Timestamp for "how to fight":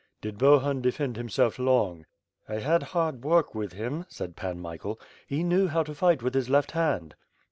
5.67-6.23